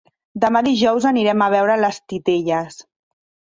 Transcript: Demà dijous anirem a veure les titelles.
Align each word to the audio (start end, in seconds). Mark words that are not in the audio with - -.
Demà 0.45 0.63
dijous 0.67 1.05
anirem 1.09 1.45
a 1.45 1.51
veure 1.55 1.77
les 1.83 2.01
titelles. 2.15 2.83